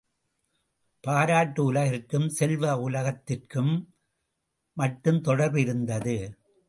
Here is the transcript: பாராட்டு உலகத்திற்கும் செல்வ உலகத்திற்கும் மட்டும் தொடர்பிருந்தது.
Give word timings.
பாராட்டு 1.03 1.63
உலகத்திற்கும் 1.63 2.29
செல்வ 2.29 2.89
உலகத்திற்கும் 2.89 3.73
மட்டும் 4.77 5.21
தொடர்பிருந்தது. 5.21 6.33